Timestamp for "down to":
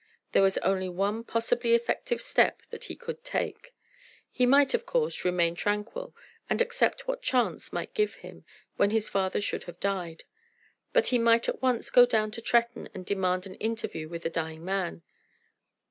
12.07-12.41